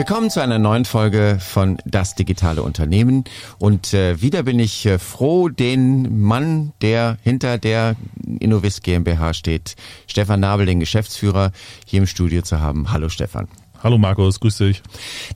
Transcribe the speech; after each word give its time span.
Willkommen 0.00 0.30
zu 0.30 0.40
einer 0.40 0.58
neuen 0.58 0.86
Folge 0.86 1.36
von 1.38 1.76
Das 1.84 2.14
digitale 2.14 2.62
Unternehmen. 2.62 3.24
Und 3.58 3.92
äh, 3.92 4.22
wieder 4.22 4.44
bin 4.44 4.58
ich 4.58 4.86
äh, 4.86 4.98
froh, 4.98 5.50
den 5.50 6.22
Mann, 6.22 6.72
der 6.80 7.18
hinter 7.22 7.58
der 7.58 7.96
Innovis 8.38 8.80
GmbH 8.80 9.34
steht, 9.34 9.76
Stefan 10.06 10.40
Nabel, 10.40 10.64
den 10.64 10.80
Geschäftsführer, 10.80 11.52
hier 11.84 12.00
im 12.00 12.06
Studio 12.06 12.40
zu 12.40 12.60
haben. 12.60 12.90
Hallo 12.90 13.10
Stefan. 13.10 13.46
Hallo 13.82 13.96
Markus, 13.96 14.40
grüß 14.40 14.58
dich. 14.58 14.82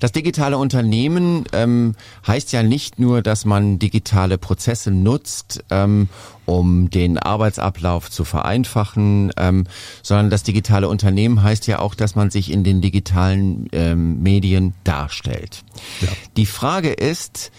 Das 0.01 0.13
digitale 0.13 0.59
Unternehmen 0.59 1.45
ähm, 1.53 1.95
heißt 2.27 2.53
ja 2.53 2.63
nicht 2.63 2.99
nur, 2.99 3.23
dass 3.23 3.47
man 3.47 3.79
digitale 3.79 4.37
Prozesse 4.37 4.91
nutzt, 4.91 5.65
ähm, 5.71 6.11
um 6.45 6.91
den 6.91 7.19
Arbeitsablauf 7.19 8.11
zu 8.11 8.27
vereinfachen, 8.27 9.33
ähm, 9.39 9.65
sondern 10.03 10.29
das 10.29 10.43
digitale 10.43 10.91
Unternehmen 10.91 11.43
heißt 11.43 11.67
ja 11.69 11.79
auch, 11.79 11.95
dass 11.95 12.17
man 12.17 12.31
sich 12.31 12.53
in 12.53 12.65
den 12.65 12.83
digitalen 12.83 13.67
ähm, 13.73 14.23
Medien 14.23 14.75
darstellt. 14.85 15.65
Ja. 16.03 16.09
Die 16.37 16.47
Frage 16.47 16.93
ist, 16.93 17.51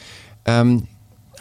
ähm, 0.45 0.87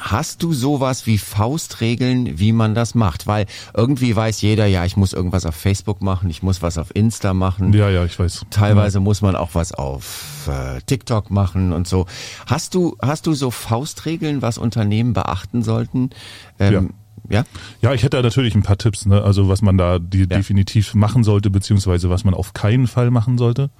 Hast 0.05 0.43
du 0.43 0.53
sowas 0.53 1.07
wie 1.07 1.17
Faustregeln, 1.17 2.39
wie 2.39 2.53
man 2.53 2.75
das 2.75 2.95
macht? 2.95 3.27
Weil 3.27 3.47
irgendwie 3.73 4.15
weiß 4.15 4.43
jeder, 4.43 4.67
ja, 4.67 4.85
ich 4.85 4.99
muss 4.99 5.15
irgendwas 5.15 5.47
auf 5.47 5.55
Facebook 5.55 6.03
machen, 6.03 6.29
ich 6.29 6.43
muss 6.43 6.61
was 6.61 6.77
auf 6.77 6.95
Insta 6.95 7.33
machen. 7.33 7.73
Ja, 7.73 7.89
ja, 7.89 8.05
ich 8.05 8.19
weiß. 8.19 8.45
Teilweise 8.51 8.99
ja. 8.99 9.01
muss 9.01 9.23
man 9.23 9.35
auch 9.35 9.55
was 9.55 9.73
auf 9.73 10.47
äh, 10.47 10.83
TikTok 10.83 11.31
machen 11.31 11.73
und 11.73 11.89
so. 11.89 12.05
Hast 12.47 12.75
du, 12.75 12.99
hast 13.01 13.27
du 13.27 13.33
so 13.33 13.51
Faustregeln, 13.51 14.43
was 14.43 14.59
Unternehmen 14.59 15.15
beachten 15.15 15.63
sollten? 15.63 16.11
Ähm, 16.59 16.73
ja. 16.75 16.83
Ja? 17.31 17.45
Ja, 17.81 17.95
ich 17.95 18.03
hätte 18.03 18.19
da 18.19 18.23
natürlich 18.23 18.55
ein 18.55 18.63
paar 18.63 18.77
Tipps, 18.77 19.07
ne? 19.07 19.23
also 19.23 19.49
was 19.49 19.63
man 19.63 19.79
da 19.79 19.99
die 19.99 20.21
ja. 20.21 20.27
definitiv 20.27 20.95
machen 20.95 21.25
sollte, 21.25 21.49
beziehungsweise 21.49 22.11
was 22.11 22.25
man 22.25 22.35
auf 22.35 22.53
keinen 22.53 22.89
Fall 22.89 23.11
machen 23.11 23.39
sollte. 23.39 23.71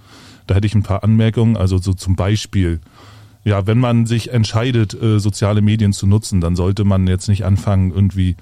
Da 0.47 0.55
hätte 0.55 0.67
ich 0.67 0.75
ein 0.75 0.83
paar 0.83 1.05
Anmerkungen, 1.05 1.59
also 1.59 1.77
so 1.77 1.93
zum 1.93 2.17
Beispiel, 2.17 2.81
ja, 3.45 3.67
wenn 3.67 3.79
man 3.79 4.07
sich 4.07 4.33
entscheidet, 4.33 4.95
äh, 5.01 5.21
soziale 5.21 5.61
Medien 5.63 5.93
zu 5.93 6.07
nutzen, 6.07 6.41
dann 6.41 6.57
sollte 6.57 6.85
man 6.85 7.07
jetzt 7.07 7.29
nicht 7.29 7.45
anfangen, 7.45 7.93
irgendwie 7.93 8.37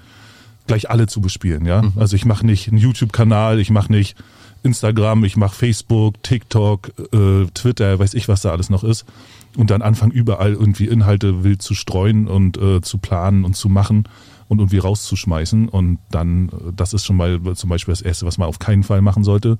gleich 0.65 0.89
alle 0.89 1.07
zu 1.07 1.19
bespielen. 1.21 1.65
Ja, 1.65 1.81
mhm. 1.81 1.93
also 1.97 2.15
ich 2.15 2.25
mache 2.25 2.45
nicht 2.45 2.69
einen 2.69 2.77
YouTube-Kanal, 2.77 3.59
ich 3.59 3.69
mache 3.69 3.91
nicht 3.91 4.15
Instagram, 4.63 5.25
ich 5.25 5.35
mache 5.35 5.55
Facebook, 5.55 6.23
TikTok, 6.23 6.93
äh, 7.11 7.45
Twitter, 7.53 7.99
weiß 7.99 8.13
ich, 8.13 8.29
was 8.29 8.41
da 8.41 8.51
alles 8.51 8.69
noch 8.69 8.83
ist. 8.83 9.05
Und 9.57 9.69
dann 9.69 9.81
anfangen 9.81 10.11
überall 10.11 10.53
irgendwie 10.53 10.87
Inhalte 10.87 11.43
wild 11.43 11.61
zu 11.61 11.75
streuen 11.75 12.27
und 12.27 12.57
äh, 12.57 12.81
zu 12.81 12.97
planen 12.97 13.43
und 13.43 13.55
zu 13.55 13.69
machen 13.69 14.05
und 14.47 14.59
irgendwie 14.59 14.77
rauszuschmeißen. 14.77 15.67
Und 15.67 15.99
dann, 16.09 16.47
äh, 16.47 16.71
das 16.75 16.93
ist 16.93 17.05
schon 17.05 17.17
mal 17.17 17.39
zum 17.55 17.69
Beispiel 17.69 17.91
das 17.91 18.01
Erste, 18.01 18.25
was 18.25 18.37
man 18.37 18.47
auf 18.47 18.59
keinen 18.59 18.83
Fall 18.83 19.01
machen 19.01 19.25
sollte. 19.25 19.57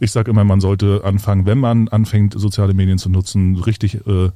Ich 0.00 0.12
sage 0.12 0.30
immer, 0.30 0.44
man 0.44 0.60
sollte 0.60 1.02
anfangen, 1.04 1.46
wenn 1.46 1.58
man 1.58 1.88
anfängt, 1.88 2.34
soziale 2.38 2.74
Medien 2.74 2.98
zu 2.98 3.08
nutzen, 3.08 3.56
richtig 3.56 4.06
äh, 4.06 4.30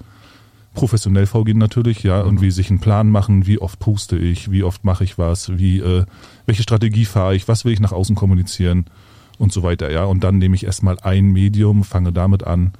professionell 0.74 1.26
vorgehen 1.26 1.58
natürlich, 1.58 2.02
ja, 2.02 2.20
und 2.20 2.40
wie 2.40 2.50
sich 2.50 2.68
einen 2.70 2.80
Plan 2.80 3.08
machen, 3.08 3.46
wie 3.46 3.58
oft 3.58 3.78
poste 3.78 4.16
ich, 4.16 4.50
wie 4.50 4.62
oft 4.62 4.84
mache 4.84 5.04
ich 5.04 5.16
was, 5.16 5.56
wie, 5.56 5.78
äh, 5.78 6.04
welche 6.46 6.62
Strategie 6.62 7.04
fahre 7.04 7.34
ich, 7.34 7.48
was 7.48 7.64
will 7.64 7.72
ich 7.72 7.80
nach 7.80 7.92
außen 7.92 8.16
kommunizieren 8.16 8.86
und 9.38 9.52
so 9.52 9.62
weiter, 9.62 9.90
ja. 9.90 10.04
Und 10.04 10.24
dann 10.24 10.38
nehme 10.38 10.54
ich 10.54 10.64
erstmal 10.64 10.98
ein 11.00 11.26
Medium, 11.26 11.84
fange 11.84 12.12
damit 12.12 12.44
an. 12.44 12.72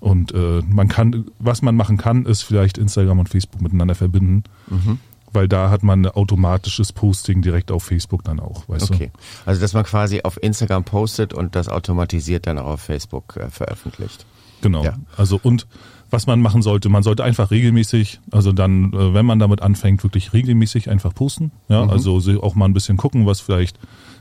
Und 0.00 0.32
äh, 0.32 0.62
man 0.68 0.88
kann, 0.88 1.26
was 1.38 1.62
man 1.62 1.74
machen 1.74 1.96
kann, 1.96 2.24
ist 2.24 2.42
vielleicht 2.42 2.78
Instagram 2.78 3.18
und 3.18 3.28
Facebook 3.28 3.60
miteinander 3.60 3.94
verbinden. 3.96 4.44
Mhm. 4.68 5.00
Weil 5.32 5.48
da 5.48 5.68
hat 5.70 5.82
man 5.82 6.06
ein 6.06 6.10
automatisches 6.10 6.92
Posting 6.92 7.42
direkt 7.42 7.70
auf 7.70 7.84
Facebook 7.84 8.24
dann 8.24 8.40
auch, 8.40 8.66
weißt 8.68 8.90
okay. 8.90 9.10
du? 9.12 9.20
Also 9.44 9.60
dass 9.60 9.74
man 9.74 9.84
quasi 9.84 10.22
auf 10.22 10.42
Instagram 10.42 10.84
postet 10.84 11.34
und 11.34 11.54
das 11.54 11.68
automatisiert 11.68 12.46
dann 12.46 12.58
auch 12.58 12.66
auf 12.66 12.80
Facebook 12.80 13.36
äh, 13.36 13.50
veröffentlicht. 13.50 14.24
Genau. 14.62 14.84
Ja. 14.84 14.96
Also 15.16 15.38
und 15.42 15.66
was 16.10 16.26
man 16.26 16.40
machen 16.40 16.62
sollte. 16.62 16.88
Man 16.88 17.02
sollte 17.02 17.24
einfach 17.24 17.50
regelmäßig, 17.50 18.20
also 18.30 18.52
dann, 18.52 18.92
äh, 18.92 19.14
wenn 19.14 19.26
man 19.26 19.38
damit 19.38 19.62
anfängt, 19.62 20.02
wirklich 20.02 20.32
regelmäßig 20.32 20.88
einfach 20.90 21.14
posten. 21.14 21.52
Ja, 21.68 21.84
mhm. 21.84 21.90
also 21.90 22.20
auch 22.42 22.54
mal 22.54 22.64
ein 22.64 22.72
bisschen 22.72 22.96
gucken, 22.96 23.26
was 23.26 23.40
vielleicht 23.40 23.78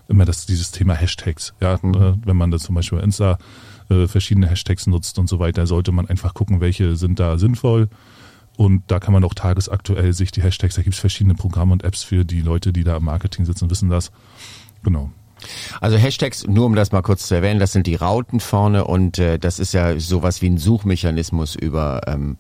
immer 0.08 0.26
das 0.26 0.46
dieses 0.46 0.72
Thema 0.72 0.94
Hashtags. 0.94 1.54
Ja, 1.62 1.80
mhm. 1.82 1.94
äh, 1.94 2.14
wenn 2.26 2.38
man 2.38 2.52
das 2.52 2.64
zum 2.64 2.76
Beispiel 2.76 3.00
Insta 3.00 3.38
äh, 3.90 4.08
verschiedene 4.08 4.48
Hashtags 4.48 4.88
nutzt 4.88 5.20
und 5.20 5.28
so 5.30 5.40
weiter, 5.40 5.66
sollte 5.68 5.92
man 5.92 6.08
einfach 6.08 6.34
gucken, 6.34 6.60
welche 6.60 6.96
sind 6.96 7.20
da 7.20 7.38
sinnvoll. 7.38 7.90
Und 8.58 8.84
da 8.88 9.00
kann 9.00 9.14
man 9.14 9.24
auch 9.24 9.36
tagesaktuell 9.36 10.14
sich 10.14 10.32
die 10.32 10.42
Hashtags, 10.42 10.76
da 10.76 10.82
gibt 10.82 10.96
es 10.96 11.00
verschiedene 11.00 11.36
Programme 11.36 11.74
und 11.74 11.84
Apps 11.84 12.04
für 12.04 12.26
die 12.26 12.42
Leute, 12.42 12.74
die 12.74 12.84
da 12.84 12.98
im 12.98 13.04
Marketing 13.04 13.46
sitzen, 13.46 13.70
wissen 13.70 13.90
das. 13.90 14.12
Genau. 14.84 15.12
Also 15.82 15.98
Hashtags, 15.98 16.46
nur 16.48 16.66
um 16.66 16.76
das 16.76 16.92
mal 16.92 17.02
kurz 17.02 17.28
zu 17.28 17.36
erwähnen, 17.36 17.60
das 17.60 17.72
sind 17.72 17.88
die 17.88 17.96
Rauten 17.96 18.40
vorne 18.40 18.86
und 18.86 19.20
äh, 19.20 19.38
das 19.38 19.60
ist 19.60 19.74
ja 19.74 20.00
sowas 20.00 20.42
wie 20.42 20.50
ein 20.50 20.58
Suchmechanismus 20.58 21.56
über 21.56 22.02
ähm, 22.08 22.38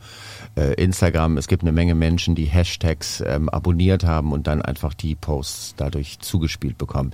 äh, 0.55 0.73
Instagram. 0.73 1.37
Es 1.37 1.47
gibt 1.47 1.63
eine 1.63 1.71
Menge 1.71 1.95
Menschen, 1.95 2.35
die 2.35 2.45
Hashtags 2.45 3.23
ähm, 3.25 3.49
abonniert 3.49 4.03
haben 4.03 4.31
und 4.31 4.47
dann 4.47 4.61
einfach 4.61 4.93
die 4.93 5.15
Posts 5.15 5.75
dadurch 5.77 6.19
zugespielt 6.19 6.77
bekommen. 6.77 7.13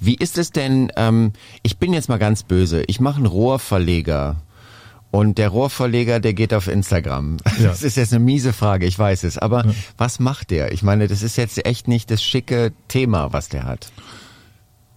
Wie 0.00 0.14
ist 0.14 0.38
es 0.38 0.50
denn, 0.50 0.92
ähm, 0.96 1.32
ich 1.62 1.78
bin 1.78 1.92
jetzt 1.92 2.08
mal 2.08 2.18
ganz 2.18 2.42
böse, 2.42 2.82
ich 2.86 3.00
mache 3.00 3.16
einen 3.16 3.26
Rohrverleger. 3.26 4.36
Und 5.12 5.36
der 5.36 5.50
Rohrverleger, 5.50 6.20
der 6.20 6.32
geht 6.32 6.54
auf 6.54 6.68
Instagram. 6.68 7.36
Ja. 7.58 7.68
Das 7.68 7.82
ist 7.82 7.98
jetzt 7.98 8.14
eine 8.14 8.24
miese 8.24 8.54
Frage, 8.54 8.86
ich 8.86 8.98
weiß 8.98 9.24
es. 9.24 9.36
Aber 9.36 9.66
ja. 9.66 9.72
was 9.98 10.18
macht 10.18 10.50
der? 10.50 10.72
Ich 10.72 10.82
meine, 10.82 11.06
das 11.06 11.22
ist 11.22 11.36
jetzt 11.36 11.64
echt 11.66 11.86
nicht 11.86 12.10
das 12.10 12.24
schicke 12.24 12.72
Thema, 12.88 13.32
was 13.32 13.50
der 13.50 13.64
hat. 13.64 13.92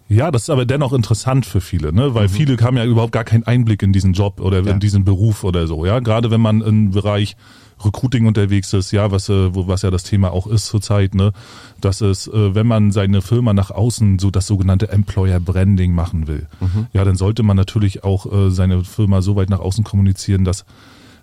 Ja, 0.08 0.30
das 0.30 0.44
ist 0.44 0.50
aber 0.50 0.66
dennoch 0.66 0.94
interessant 0.94 1.46
für 1.46 1.62
viele, 1.62 1.92
ne? 1.92 2.14
weil 2.14 2.28
mhm. 2.28 2.32
viele 2.32 2.58
haben 2.58 2.78
ja 2.78 2.86
überhaupt 2.86 3.12
gar 3.12 3.24
keinen 3.24 3.44
Einblick 3.44 3.82
in 3.82 3.92
diesen 3.92 4.14
Job 4.14 4.40
oder 4.40 4.62
ja. 4.62 4.72
in 4.72 4.80
diesen 4.80 5.04
Beruf 5.04 5.44
oder 5.44 5.66
so. 5.66 5.86
Ja, 5.86 6.00
gerade 6.00 6.30
wenn 6.30 6.42
man 6.42 6.62
im 6.62 6.92
Bereich 6.92 7.36
Recruiting 7.84 8.26
unterwegs 8.26 8.72
ist, 8.74 8.92
ja, 8.92 9.12
was, 9.12 9.30
äh, 9.30 9.54
wo, 9.54 9.68
was 9.68 9.82
ja 9.82 9.92
das 9.92 10.04
Thema 10.04 10.32
auch 10.32 10.48
ist 10.48 10.68
zurzeit, 10.68 11.14
ne, 11.16 11.34
dass 11.82 12.02
es, 12.02 12.28
äh, 12.28 12.56
wenn 12.56 12.68
man 12.68 12.92
seine 12.92 13.22
Firma 13.22 13.54
nach 13.54 13.72
außen 13.72 14.20
so 14.20 14.32
das 14.32 14.48
sogenannte 14.48 14.90
Employer 14.90 15.40
Branding 15.40 15.94
machen 15.94 16.28
will, 16.28 16.48
mhm. 16.62 16.88
ja, 16.94 17.04
dann 17.04 17.16
sollte 17.16 17.44
man 17.44 17.58
natürlich 17.58 18.04
auch 18.04 18.32
äh, 18.32 18.50
seine 18.50 18.84
Firma 18.84 19.22
so 19.22 19.36
weit 19.36 19.50
nach 19.50 19.60
außen 19.60 19.84
kommunizieren, 19.84 20.46
dass 20.46 20.66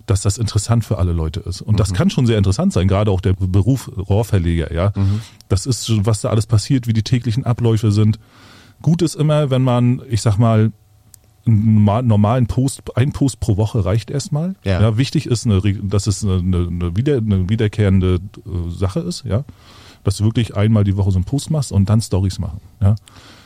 dass 0.04 0.21
das 0.21 0.37
interessant 0.37 0.84
für 0.84 0.98
alle 0.98 1.12
Leute 1.12 1.38
ist. 1.38 1.60
Und 1.60 1.75
mhm. 1.75 1.76
das 1.76 1.94
kann 1.94 2.10
schon 2.10 2.26
sehr 2.26 2.37
interessant 2.37 2.72
sein, 2.72 2.88
gerade 2.88 3.12
auch 3.12 3.21
der 3.21 3.34
Beruf 3.34 3.88
Rohrverleger, 3.97 4.72
ja. 4.72 4.92
Mhm. 4.97 5.21
Das 5.48 5.65
ist, 5.65 6.04
was 6.04 6.21
da 6.22 6.31
alles 6.31 6.47
passiert, 6.47 6.88
wie 6.88 6.92
die 6.92 7.04
täglichen 7.04 7.44
Abläufe 7.44 7.92
sind. 7.92 8.19
Gut 8.82 9.03
ist 9.03 9.15
immer, 9.15 9.50
wenn 9.50 9.62
man, 9.62 10.03
ich 10.10 10.22
sag 10.22 10.38
mal, 10.38 10.72
einen 11.47 11.84
normalen 12.06 12.47
Post, 12.47 12.82
ein 12.97 13.12
Post 13.12 13.41
pro 13.41 13.56
Woche 13.56 13.84
reicht 13.84 14.10
erstmal. 14.10 14.54
Ja. 14.65 14.81
ja 14.81 14.97
wichtig 14.97 15.26
ist, 15.26 15.47
eine, 15.47 15.60
dass 15.60 16.06
es 16.06 16.25
eine, 16.25 16.37
eine, 16.37 16.97
wieder, 16.97 17.16
eine 17.16 17.48
wiederkehrende 17.48 18.21
äh, 18.37 18.71
Sache 18.71 19.00
ist, 19.00 19.25
ja. 19.25 19.44
Dass 20.04 20.16
du 20.16 20.25
wirklich 20.25 20.56
einmal 20.56 20.84
die 20.84 20.97
Woche 20.97 21.12
so 21.12 21.16
einen 21.16 21.25
Post 21.25 21.50
machst 21.50 21.72
und 21.72 21.88
dann 21.88 22.00
Stories 22.00 22.38
machen, 22.38 22.60
ja. 22.81 22.94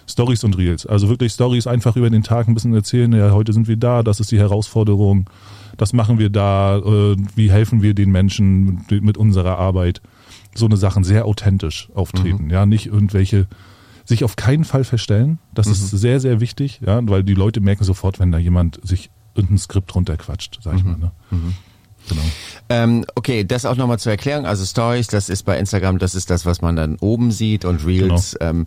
Stories 0.09 0.45
und 0.45 0.57
Reels. 0.57 0.87
Also 0.87 1.09
wirklich 1.09 1.33
Stories 1.33 1.67
einfach 1.67 1.97
über 1.97 2.11
den 2.11 2.23
Tag 2.23 2.49
ein 2.49 2.55
bisschen 2.55 2.75
erzählen, 2.75 3.13
ja, 3.13 3.33
heute 3.33 3.53
sind 3.53 3.67
wir 3.67 3.77
da, 3.77 4.03
das 4.03 4.21
ist 4.21 4.31
die 4.31 4.39
Herausforderung, 4.39 5.29
das 5.77 5.93
machen 5.93 6.19
wir 6.19 6.31
da, 6.31 6.79
äh, 6.79 7.17
wie 7.35 7.51
helfen 7.51 7.83
wir 7.83 7.95
den 7.95 8.11
Menschen 8.11 8.85
mit 8.89 9.17
unserer 9.17 9.59
Arbeit. 9.59 10.01
So 10.55 10.67
eine 10.67 10.77
Sachen 10.77 11.05
sehr 11.05 11.27
authentisch 11.27 11.89
auftreten, 11.95 12.45
mhm. 12.45 12.51
ja, 12.51 12.67
nicht 12.67 12.87
irgendwelche 12.87 13.47
sich 14.07 14.25
auf 14.25 14.37
keinen 14.37 14.65
Fall 14.65 14.85
verstellen. 14.85 15.39
Das 15.53 15.67
mhm. 15.67 15.73
ist 15.73 15.91
sehr, 15.91 16.21
sehr 16.21 16.41
wichtig, 16.41 16.81
ja, 16.87 17.01
weil 17.09 17.25
die 17.25 17.35
Leute 17.35 17.61
merken 17.61 17.85
sofort, 17.85 18.19
wenn 18.19 18.33
da 18.33 18.39
jemand 18.39 18.81
sich 18.87 19.11
irgendein 19.35 19.59
Skript 19.59 19.95
runterquatscht, 19.95 20.61
sag 20.63 20.77
ich 20.77 20.85
mhm. 20.85 20.93
mal. 20.93 20.99
Ne? 20.99 21.11
Mhm. 21.31 21.55
Genau. 22.09 22.23
Ähm, 22.69 23.05
okay, 23.15 23.45
das 23.45 23.65
auch 23.65 23.77
nochmal 23.77 23.99
zur 23.99 24.13
Erklärung. 24.13 24.47
Also 24.47 24.65
Stories, 24.65 25.07
das 25.07 25.29
ist 25.29 25.45
bei 25.45 25.59
Instagram, 25.59 25.99
das 25.99 26.15
ist 26.15 26.31
das, 26.31 26.47
was 26.47 26.63
man 26.63 26.75
dann 26.75 26.97
oben 27.01 27.31
sieht 27.31 27.65
und 27.65 27.87
Reels 27.87 28.37
genau. 28.39 28.51
ähm, 28.51 28.67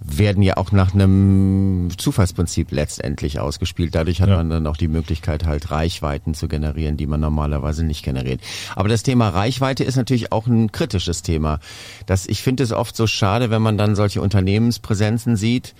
werden 0.00 0.42
ja 0.42 0.56
auch 0.56 0.72
nach 0.72 0.94
einem 0.94 1.88
Zufallsprinzip 1.96 2.70
letztendlich 2.70 3.38
ausgespielt. 3.40 3.94
Dadurch 3.94 4.20
hat 4.20 4.28
ja. 4.28 4.36
man 4.36 4.50
dann 4.50 4.66
auch 4.66 4.76
die 4.76 4.88
Möglichkeit, 4.88 5.44
halt 5.44 5.70
Reichweiten 5.70 6.34
zu 6.34 6.48
generieren, 6.48 6.96
die 6.96 7.06
man 7.06 7.20
normalerweise 7.20 7.84
nicht 7.84 8.04
generiert. 8.04 8.40
Aber 8.76 8.88
das 8.88 9.02
Thema 9.02 9.28
Reichweite 9.28 9.84
ist 9.84 9.96
natürlich 9.96 10.32
auch 10.32 10.46
ein 10.46 10.72
kritisches 10.72 11.22
Thema. 11.22 11.60
Das, 12.06 12.26
ich 12.26 12.42
finde 12.42 12.62
es 12.62 12.72
oft 12.72 12.96
so 12.96 13.06
schade, 13.06 13.50
wenn 13.50 13.62
man 13.62 13.78
dann 13.78 13.94
solche 13.94 14.20
Unternehmenspräsenzen 14.20 15.36
sieht, 15.36 15.74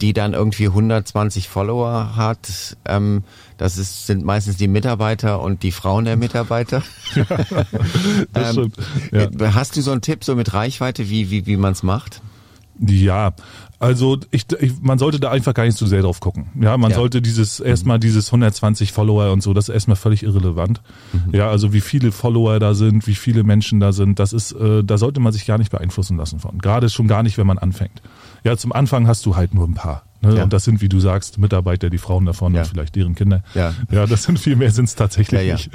die 0.00 0.12
dann 0.12 0.32
irgendwie 0.32 0.66
120 0.66 1.48
Follower 1.48 2.16
hat. 2.16 2.76
Ähm, 2.84 3.24
das 3.56 3.78
ist, 3.78 4.06
sind 4.06 4.24
meistens 4.24 4.56
die 4.56 4.68
Mitarbeiter 4.68 5.40
und 5.40 5.62
die 5.62 5.72
Frauen 5.72 6.04
der 6.04 6.16
Mitarbeiter. 6.16 6.82
Ja, 8.34 8.50
ähm, 8.50 8.72
ja. 9.12 9.54
Hast 9.54 9.76
du 9.76 9.82
so 9.82 9.92
einen 9.92 10.00
Tipp 10.00 10.24
so 10.24 10.34
mit 10.34 10.54
Reichweite, 10.54 11.10
wie, 11.10 11.30
wie, 11.30 11.46
wie 11.46 11.56
man 11.56 11.72
es 11.72 11.82
macht? 11.82 12.22
Ja, 12.78 13.32
also 13.78 14.18
ich, 14.30 14.46
ich, 14.60 14.80
man 14.80 14.98
sollte 14.98 15.20
da 15.20 15.30
einfach 15.30 15.54
gar 15.54 15.64
nicht 15.64 15.76
so 15.76 15.86
sehr 15.86 16.02
drauf 16.02 16.20
gucken. 16.20 16.46
Ja, 16.60 16.76
man 16.76 16.90
ja. 16.90 16.96
sollte 16.96 17.20
dieses 17.20 17.60
erstmal 17.60 17.98
dieses 17.98 18.28
120 18.28 18.92
Follower 18.92 19.32
und 19.32 19.42
so, 19.42 19.54
das 19.54 19.68
ist 19.68 19.74
erstmal 19.74 19.96
völlig 19.96 20.22
irrelevant. 20.22 20.80
Mhm. 21.12 21.34
Ja, 21.34 21.50
also 21.50 21.72
wie 21.72 21.80
viele 21.80 22.12
Follower 22.12 22.58
da 22.58 22.74
sind, 22.74 23.06
wie 23.06 23.14
viele 23.14 23.44
Menschen 23.44 23.80
da 23.80 23.92
sind, 23.92 24.18
das 24.18 24.32
ist, 24.32 24.52
äh, 24.52 24.82
da 24.84 24.98
sollte 24.98 25.20
man 25.20 25.32
sich 25.32 25.46
gar 25.46 25.58
nicht 25.58 25.70
beeinflussen 25.70 26.16
lassen 26.16 26.38
von. 26.38 26.58
Gerade 26.58 26.88
schon 26.90 27.08
gar 27.08 27.22
nicht, 27.22 27.38
wenn 27.38 27.46
man 27.46 27.58
anfängt. 27.58 28.02
Ja, 28.44 28.56
zum 28.56 28.72
Anfang 28.72 29.06
hast 29.06 29.26
du 29.26 29.36
halt 29.36 29.54
nur 29.54 29.66
ein 29.66 29.74
paar 29.74 30.04
Ne? 30.22 30.36
Ja. 30.36 30.44
Und 30.44 30.52
das 30.52 30.64
sind, 30.64 30.80
wie 30.80 30.88
du 30.88 31.00
sagst, 31.00 31.38
Mitarbeiter, 31.38 31.90
die 31.90 31.98
Frauen 31.98 32.24
davon 32.24 32.54
ja. 32.54 32.62
und 32.62 32.68
vielleicht 32.68 32.94
deren 32.94 33.14
Kinder. 33.14 33.42
Ja, 33.54 33.74
ja 33.90 34.06
das 34.06 34.22
sind 34.22 34.38
viel 34.38 34.56
mehr 34.56 34.70
sind 34.70 34.84
es 34.84 34.94
tatsächlich 34.94 35.52
nicht. 35.52 35.70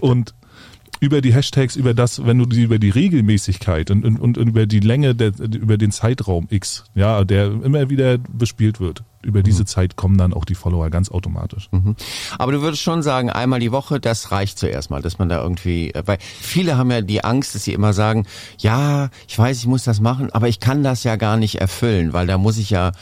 Und 0.00 0.34
über 1.00 1.22
die 1.22 1.34
Hashtags, 1.34 1.76
über 1.76 1.94
das, 1.94 2.24
wenn 2.24 2.38
du 2.38 2.46
die, 2.46 2.62
über 2.62 2.78
die 2.78 2.90
Regelmäßigkeit 2.90 3.90
und, 3.90 4.04
und, 4.04 4.20
und 4.20 4.36
über 4.36 4.66
die 4.66 4.80
Länge, 4.80 5.14
der, 5.14 5.32
über 5.38 5.78
den 5.78 5.90
Zeitraum 5.90 6.46
X, 6.50 6.84
ja, 6.94 7.24
der 7.24 7.46
immer 7.46 7.88
wieder 7.88 8.18
bespielt 8.18 8.80
wird, 8.80 9.02
über 9.22 9.42
diese 9.42 9.62
mhm. 9.62 9.66
Zeit 9.66 9.96
kommen 9.96 10.16
dann 10.16 10.32
auch 10.32 10.44
die 10.44 10.54
Follower 10.54 10.88
ganz 10.90 11.10
automatisch. 11.10 11.68
Mhm. 11.72 11.96
Aber 12.38 12.52
du 12.52 12.62
würdest 12.62 12.82
schon 12.82 13.02
sagen, 13.02 13.30
einmal 13.30 13.60
die 13.60 13.72
Woche, 13.72 14.00
das 14.00 14.32
reicht 14.32 14.58
zuerst 14.58 14.90
mal, 14.90 15.02
dass 15.02 15.18
man 15.18 15.28
da 15.28 15.42
irgendwie, 15.42 15.90
äh, 15.92 16.02
weil 16.06 16.18
viele 16.20 16.76
haben 16.78 16.90
ja 16.90 17.02
die 17.02 17.22
Angst, 17.22 17.54
dass 17.54 17.64
sie 17.64 17.74
immer 17.74 17.92
sagen, 17.92 18.26
ja, 18.58 19.10
ich 19.28 19.38
weiß, 19.38 19.58
ich 19.58 19.66
muss 19.66 19.84
das 19.84 20.00
machen, 20.00 20.30
aber 20.32 20.48
ich 20.48 20.60
kann 20.60 20.82
das 20.82 21.04
ja 21.04 21.16
gar 21.16 21.36
nicht 21.36 21.56
erfüllen, 21.60 22.12
weil 22.12 22.26
da 22.26 22.38
muss 22.38 22.58
ich 22.58 22.70
ja 22.70 22.92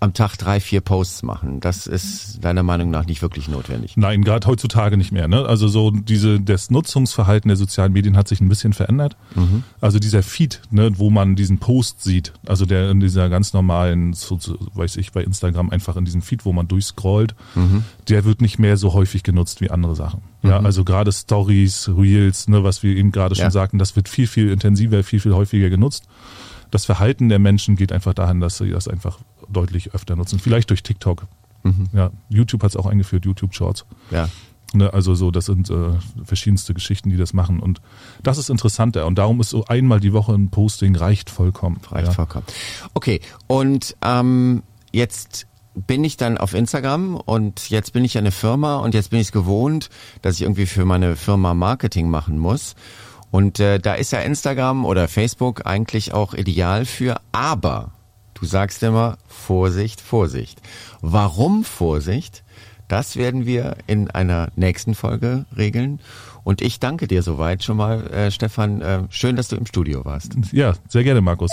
am 0.00 0.14
Tag 0.14 0.36
drei, 0.36 0.60
vier 0.60 0.80
Posts 0.80 1.22
machen. 1.22 1.60
Das 1.60 1.86
ist 1.86 2.44
deiner 2.44 2.62
Meinung 2.62 2.90
nach 2.90 3.06
nicht 3.06 3.22
wirklich 3.22 3.48
notwendig. 3.48 3.96
Nein, 3.96 4.22
gerade 4.22 4.46
heutzutage 4.46 4.96
nicht 4.96 5.12
mehr. 5.12 5.28
Ne? 5.28 5.44
Also 5.44 5.68
so 5.68 5.90
diese 5.90 6.40
das 6.40 6.70
Nutzungsverhalten 6.70 7.48
der 7.48 7.56
sozialen 7.56 7.92
Medien 7.92 8.16
hat 8.16 8.28
sich 8.28 8.40
ein 8.40 8.48
bisschen 8.48 8.72
verändert. 8.72 9.16
Mhm. 9.34 9.64
Also 9.80 9.98
dieser 9.98 10.22
Feed, 10.22 10.60
ne, 10.70 10.98
wo 10.98 11.10
man 11.10 11.36
diesen 11.36 11.58
Post 11.58 12.02
sieht, 12.02 12.32
also 12.46 12.66
der 12.66 12.90
in 12.90 13.00
dieser 13.00 13.28
ganz 13.28 13.52
normalen, 13.52 14.12
so, 14.12 14.38
so, 14.38 14.56
weiß 14.74 14.96
ich, 14.96 15.12
bei 15.12 15.22
Instagram 15.22 15.67
einfach 15.70 15.96
in 15.96 16.04
diesem 16.04 16.22
Feed, 16.22 16.44
wo 16.44 16.52
man 16.52 16.68
durchscrollt, 16.68 17.34
mhm. 17.54 17.84
der 18.08 18.24
wird 18.24 18.40
nicht 18.40 18.58
mehr 18.58 18.76
so 18.76 18.92
häufig 18.92 19.22
genutzt 19.22 19.60
wie 19.60 19.70
andere 19.70 19.94
Sachen. 19.94 20.22
Mhm. 20.42 20.50
Ja, 20.50 20.60
also 20.60 20.84
gerade 20.84 21.12
Stories, 21.12 21.88
Reels, 21.88 22.48
ne, 22.48 22.64
was 22.64 22.82
wir 22.82 22.96
eben 22.96 23.12
gerade 23.12 23.34
schon 23.34 23.44
ja. 23.44 23.50
sagten, 23.50 23.78
das 23.78 23.96
wird 23.96 24.08
viel, 24.08 24.26
viel 24.26 24.50
intensiver, 24.50 25.02
viel, 25.02 25.20
viel 25.20 25.34
häufiger 25.34 25.70
genutzt. 25.70 26.04
Das 26.70 26.84
Verhalten 26.84 27.28
der 27.28 27.38
Menschen 27.38 27.76
geht 27.76 27.92
einfach 27.92 28.14
dahin, 28.14 28.40
dass 28.40 28.58
sie 28.58 28.70
das 28.70 28.88
einfach 28.88 29.18
deutlich 29.48 29.94
öfter 29.94 30.16
nutzen. 30.16 30.38
Vielleicht 30.38 30.70
durch 30.70 30.82
TikTok. 30.82 31.26
Mhm. 31.62 31.88
Ja, 31.92 32.10
YouTube 32.28 32.62
hat 32.62 32.70
es 32.70 32.76
auch 32.76 32.86
eingeführt, 32.86 33.24
YouTube 33.24 33.54
Shorts. 33.54 33.84
Ja. 34.10 34.28
Ne, 34.74 34.92
also 34.92 35.14
so, 35.14 35.30
das 35.30 35.46
sind 35.46 35.70
äh, 35.70 35.92
verschiedenste 36.24 36.74
Geschichten, 36.74 37.08
die 37.08 37.16
das 37.16 37.32
machen. 37.32 37.60
Und 37.60 37.80
das 38.22 38.36
ist 38.36 38.50
interessanter. 38.50 39.06
Und 39.06 39.16
darum 39.16 39.40
ist 39.40 39.48
so 39.50 39.64
einmal 39.64 39.98
die 39.98 40.12
Woche 40.12 40.34
ein 40.34 40.50
Posting 40.50 40.94
reicht 40.94 41.30
vollkommen. 41.30 41.80
Reicht 41.90 42.08
ja. 42.08 42.12
vollkommen. 42.12 42.44
Okay, 42.92 43.20
und 43.46 43.96
ähm, 44.04 44.62
jetzt 44.92 45.46
bin 45.86 46.04
ich 46.04 46.16
dann 46.16 46.38
auf 46.38 46.54
Instagram 46.54 47.16
und 47.16 47.70
jetzt 47.70 47.92
bin 47.92 48.04
ich 48.04 48.18
eine 48.18 48.30
Firma 48.30 48.76
und 48.76 48.94
jetzt 48.94 49.10
bin 49.10 49.20
ich 49.20 49.28
es 49.28 49.32
gewohnt, 49.32 49.90
dass 50.22 50.36
ich 50.36 50.42
irgendwie 50.42 50.66
für 50.66 50.84
meine 50.84 51.16
Firma 51.16 51.54
Marketing 51.54 52.08
machen 52.10 52.38
muss. 52.38 52.74
Und 53.30 53.60
äh, 53.60 53.78
da 53.78 53.94
ist 53.94 54.12
ja 54.12 54.20
Instagram 54.20 54.84
oder 54.84 55.06
Facebook 55.06 55.66
eigentlich 55.66 56.14
auch 56.14 56.34
ideal 56.34 56.84
für, 56.84 57.20
aber 57.32 57.92
du 58.34 58.46
sagst 58.46 58.82
immer 58.82 59.18
Vorsicht, 59.26 60.00
Vorsicht. 60.00 60.60
Warum 61.00 61.64
Vorsicht? 61.64 62.42
Das 62.88 63.16
werden 63.16 63.44
wir 63.44 63.76
in 63.86 64.10
einer 64.10 64.48
nächsten 64.56 64.94
Folge 64.94 65.44
regeln. 65.56 66.00
Und 66.42 66.62
ich 66.62 66.80
danke 66.80 67.06
dir 67.06 67.22
soweit 67.22 67.62
schon 67.62 67.76
mal, 67.76 68.06
äh, 68.06 68.30
Stefan. 68.30 68.80
Äh, 68.80 69.02
schön, 69.10 69.36
dass 69.36 69.48
du 69.48 69.56
im 69.56 69.66
Studio 69.66 70.06
warst. 70.06 70.34
Ja, 70.52 70.72
sehr 70.88 71.04
gerne, 71.04 71.20
Markus. 71.20 71.50